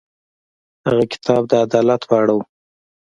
هغه 0.87 1.03
کتاب 1.13 1.41
د 1.47 1.53
عدالت 1.65 2.01
په 2.09 2.13
اړه 2.21 2.33
و. 2.35 2.39